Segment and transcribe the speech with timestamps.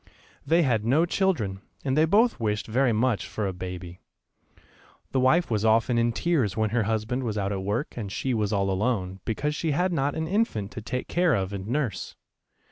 [0.47, 3.99] They had no children, and they both wished very much for a baby.
[5.11, 8.33] The wife was often in tears when her husband was out at work and she
[8.33, 12.15] was all alone, because she had not an infant to take care of and nurse.